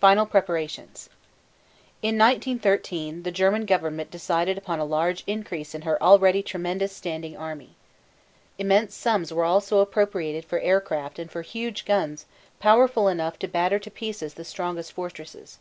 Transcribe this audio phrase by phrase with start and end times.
[0.00, 1.08] FINAL PREPARATIONS.
[2.00, 7.36] In 1913 the German government decided upon a large increase in her already tremendous standing
[7.36, 7.70] army.
[8.58, 12.24] Immense sums were also appropriated for aircraft and for huge guns
[12.60, 15.58] powerful enough to batter to pieces the strongest fortresses.